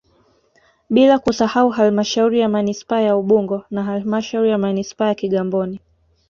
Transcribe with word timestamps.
Bila 0.89 1.19
kusahau 1.19 1.69
halmashauri 1.69 2.39
ya 2.39 2.49
manispaa 2.49 2.99
ya 3.01 3.17
Ubungo 3.17 3.65
na 3.69 3.83
halmashauri 3.83 4.49
ya 4.49 4.57
manispaa 4.57 5.07
ya 5.07 5.15
Kigamboni 5.15 5.79